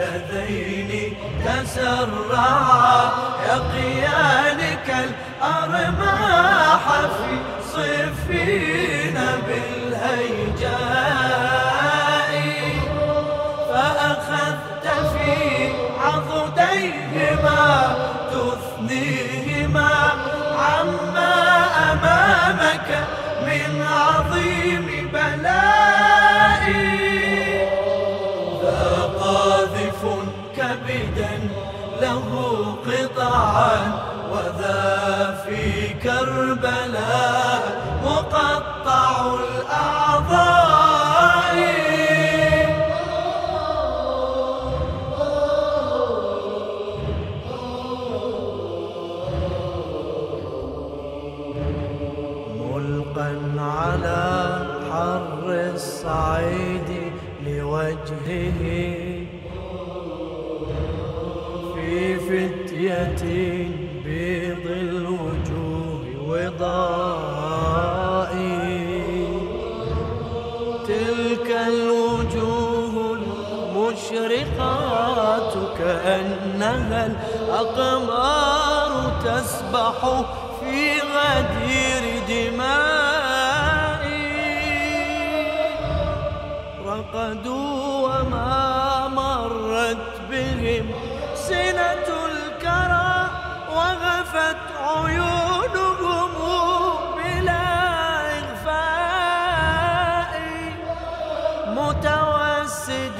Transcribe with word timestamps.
اللذين 0.00 1.16
تسرعا 1.44 3.10
يقيانك 3.48 4.88
الأرماح 5.04 6.84
في 7.00 7.30
صفين 7.72 9.16
بالهيجاء. 9.46 10.70
فأخذت 13.70 14.86
في 15.12 15.32
عضديهما 16.04 17.64
تثنيهما 18.32 19.92
عما 20.58 21.34
أمامك 21.92 22.88
من 23.46 23.70
عظيم 23.82 24.86
بلاء. 25.12 25.69
له 32.10 32.30
قطعا 32.86 33.76
وذا 34.32 35.44
في 35.44 35.88
كربلاء. 36.02 37.79
كأنها 76.04 77.06
الأقمار 77.06 78.92
تسبح 79.24 79.98
في 80.60 81.00
غدير 81.00 82.02
دمائي. 82.28 82.70
رقدوا 86.86 88.08
وما 88.08 89.08
مرت 89.08 90.06
بهم 90.30 90.86
سنة 91.34 92.08
الكرى 92.30 93.16
وغفت 93.76 94.62
عيونهم 94.88 96.30
بلا 97.16 97.68
إغفاء. 98.38 100.32
متوسدين 101.76 103.14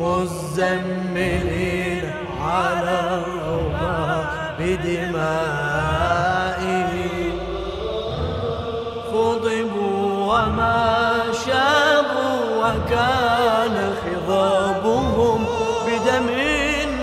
مزملين 0.00 2.04
على 2.42 3.22
الروضة 3.26 4.26
بدمائه. 4.58 6.12
خضبوا 9.12 10.02
وما 10.32 11.22
شابوا 11.46 12.40
وكان 12.60 13.76
خضابهم 14.04 15.40
بدم 15.86 16.26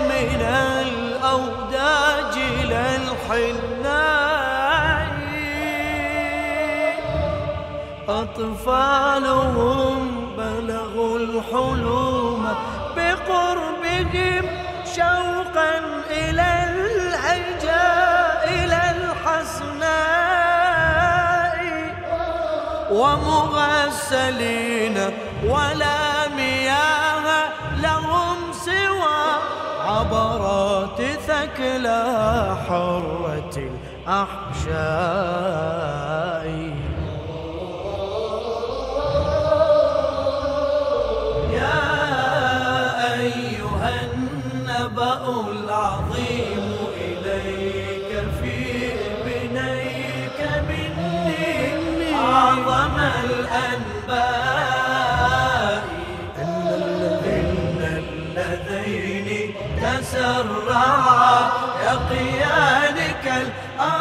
من 0.10 0.42
الأوداج 0.82 2.36
للحناء 2.64 4.20
أطفالهم 8.50 9.98
بلغوا 10.38 11.18
الحلوم 11.18 12.44
بقربهم 12.96 14.59
شوقا 15.00 15.74
إلى 16.12 16.48
الهجاء 16.70 18.42
إلى 18.48 18.80
الحسناء. 18.96 19.90
ومغسلين 22.92 24.98
ولا 25.44 26.28
مياه 26.36 27.28
لهم 27.82 28.38
سوى. 28.52 29.24
عبرات 29.88 31.02
ثكلى 31.28 32.04
حرة 32.68 33.56
الأحشاء 34.08 36.09
يقيانك 61.90 63.26
الأرماح 63.26 63.99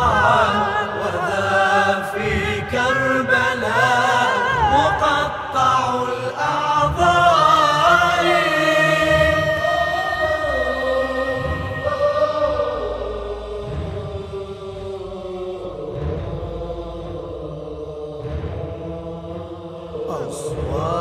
قطعا 0.00 0.48
وذا 1.00 2.10
في 2.12 2.60
كربلاء 2.60 4.32
مقطع 4.72 6.02
الأعضاء. 6.02 7.40
أصواتها 20.08 20.99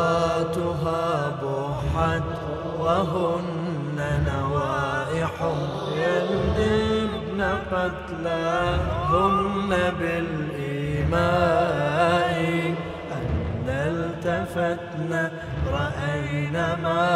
قتلاهن 7.71 9.71
بالإيماء 9.99 11.19
أن 13.11 13.67
التفتن 13.69 15.11
رأينا 15.71 16.65
ما 16.83 17.07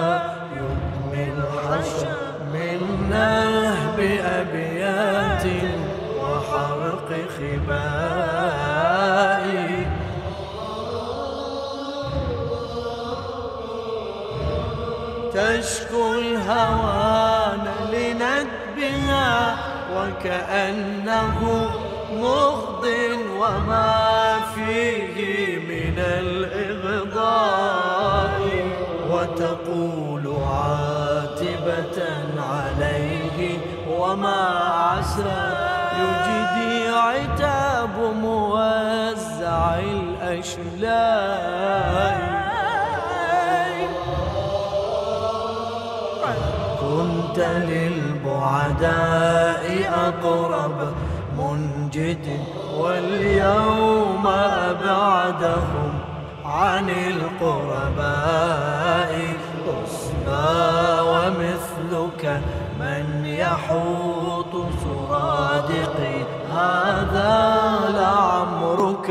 يبني 0.57 1.23
الحشر 1.33 2.17
من 2.53 2.79
نهب 3.09 3.99
أبيات 4.39 5.45
وحرق 6.19 7.09
خباء. 7.37 8.63
تشكو 15.33 16.03
الهوان 16.13 17.65
لندبها 17.91 19.52
وكأنه 19.97 21.39
مغض 22.13 22.85
وما 23.39 24.39
فيه 24.55 25.15
من 25.59 25.99
الإغضاء. 25.99 27.53
وتقول 29.09 30.25
عاتبة 30.51 31.97
عليه 32.53 33.57
وما 33.99 34.41
عسى. 34.73 35.37
يجدي 35.99 36.89
عتاب 36.89 37.95
موزع 38.21 39.79
الأشلاء. 40.59 42.32
كنت 47.33 47.45
للبعداء 47.69 49.65
أقرب 50.07 50.93
منجد 51.37 52.25
واليوم 52.77 54.27
أبعدهم 54.69 55.91
عن 56.45 56.89
القرباء 56.89 58.13
تصبى 59.65 60.59
ومثلك 61.01 62.41
من 62.79 63.05
يحوط 63.25 64.53
سرادقي 64.83 66.17
هذا 66.53 67.31
لعمرك 67.89 69.09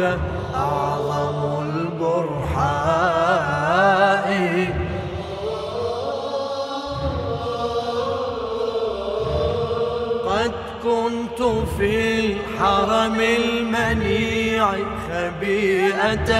الحرم 13.12 13.20
المنيع 13.20 14.66
خبيئة 15.08 16.32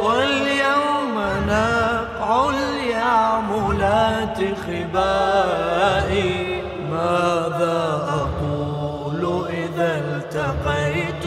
واليوم 0.00 1.14
نقع 1.48 2.50
اليعملات 2.50 4.38
خبائي 4.66 6.34
ماذا 6.90 7.78
أقول 8.08 9.22
إذا 9.48 9.90
التقيت 9.98 11.24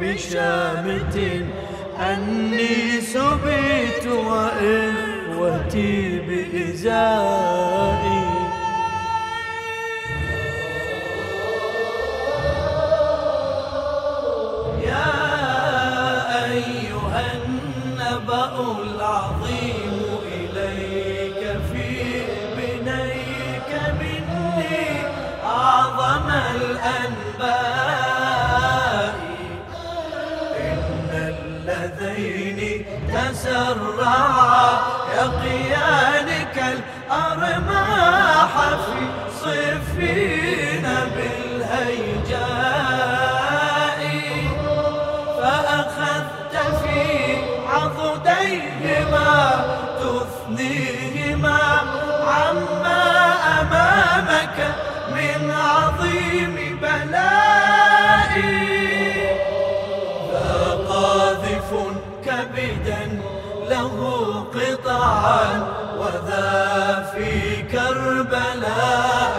بشامت؟ 0.00 1.16
أني 2.00 3.00
سبيت 3.00 4.06
وإخوتي 4.06 5.98
بإزائي. 6.18 8.05
اللذين 31.86 32.86
تسرعا 33.08 34.78
يقيانك 35.16 36.56
الأرماح 36.74 38.52
في 38.84 39.00
صفين 39.40 40.86
بالهيجاء. 41.16 42.46
فأخذت 45.38 46.54
في 46.82 47.02
عضديهما 47.72 49.32
تثنيهما 50.00 51.60
عما 52.26 53.02
أمامك 53.60 54.58
من 55.10 55.38
عظيم 55.50 56.56
له 63.76 63.96
قطعا 64.54 65.44
وذا 66.00 67.12
في 67.12 67.62
كربلاء. 67.62 69.35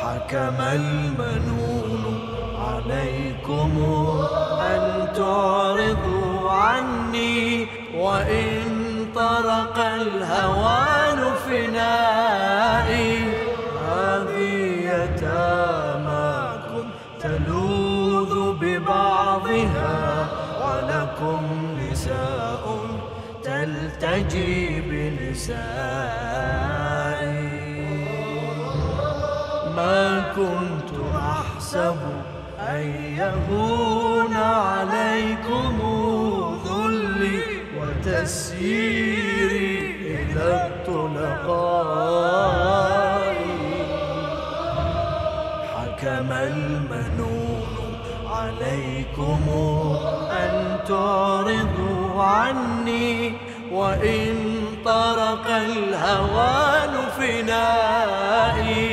حكم 0.00 0.58
المنون 0.60 2.02
عليكم 2.58 3.70
أن 4.60 4.82
تعرضوا 5.16 6.50
عني 6.50 7.66
وإن 7.94 8.58
طرق 9.14 9.78
الهوان 9.78 11.18
فنائي. 11.46 13.16
هذه 13.88 14.54
يتاماكم 14.94 16.84
تلوذ 17.20 18.52
ببعضها 18.52 20.26
ولكم 20.62 21.40
نساء 21.80 22.64
تلتجي 23.44 24.80
بنسائي 25.32 25.72
ما 29.76 30.24
كنت 30.36 30.90
أحسب 31.16 31.96
أن 32.60 32.82
يهون 33.18 34.36
عليكم 34.36 35.78
ذلي 36.66 37.40
وتسييري 37.80 39.70
إلى 40.00 40.46
الطلقاء 40.66 41.72
حكم 45.74 46.32
المنون 46.32 47.62
عليكم 48.26 49.40
أن 50.30 50.78
تعرضوا 50.88 52.22
عني 52.22 53.32
وإن 53.72 54.51
طرق 54.84 55.46
الهوان 55.46 56.94
فنائي 57.18 58.86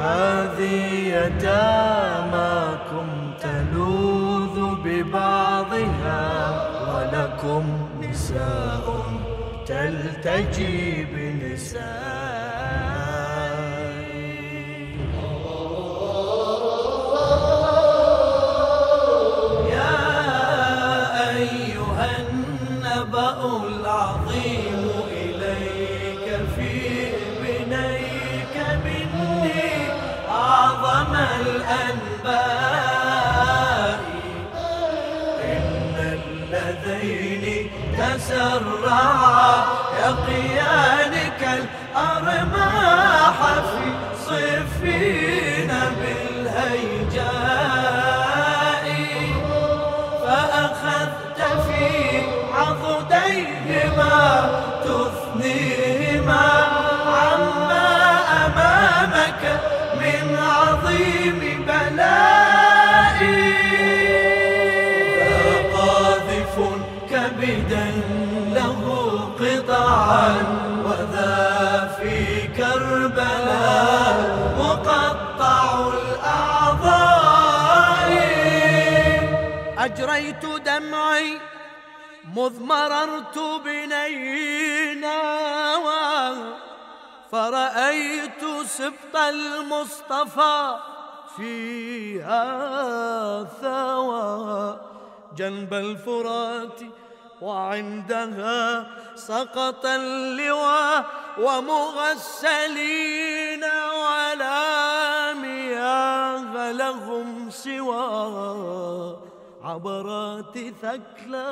هذه 0.00 0.82
يتاماكم 1.16 3.06
تلوذ 3.42 4.56
ببعضها 4.84 6.22
ولكم 6.88 7.64
نساء 8.02 8.86
تلتجي 9.66 11.04
بنسائي. 11.04 12.04
يا 19.72 20.00
أيها 21.36 22.08
النبأ 22.20 23.40
العظيم 23.68 24.73
الأنباء. 31.64 32.84
إن 35.44 35.96
اللذين 36.18 37.70
تسرعا 37.98 39.64
يقيانك 40.04 41.42
الأرماح 41.42 42.83
مذ 82.36 82.60
مررت 82.62 83.38
بنيناوى 83.38 83.94
فرأيت 87.32 88.44
سبط 88.66 89.16
المصطفى 89.16 90.76
فيها 91.36 92.44
ثوى. 93.62 94.80
جنب 95.36 95.74
الفرات 95.74 96.80
وعندها 97.42 98.86
سقط 99.14 99.86
اللواء 99.86 101.04
ومغسلين 101.38 102.84
ولا 103.94 105.32
مياه 105.32 106.72
لهم 106.72 107.50
سوى. 107.50 109.33
عبرات 109.64 110.58
ثكلى 110.58 111.50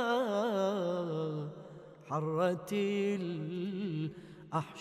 حرة 2.08 2.72
الأحشاء. 4.52 4.72